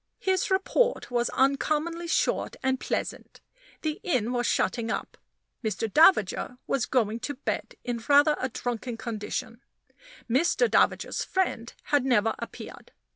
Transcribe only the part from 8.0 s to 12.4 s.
rather a drunken condition; Mr. Davager's friend had never